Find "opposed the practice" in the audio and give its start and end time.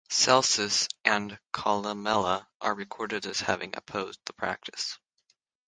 3.75-4.97